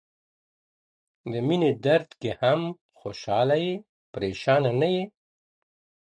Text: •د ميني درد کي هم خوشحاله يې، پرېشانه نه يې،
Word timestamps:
•د 1.31 1.33
ميني 1.47 1.71
درد 1.85 2.09
کي 2.21 2.31
هم 2.41 2.61
خوشحاله 2.99 3.57
يې، 3.65 3.73
پرېشانه 4.13 4.71
نه 4.81 4.87
يې، 4.95 5.03